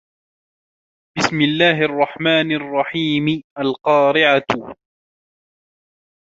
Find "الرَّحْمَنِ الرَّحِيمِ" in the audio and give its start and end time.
1.85-3.41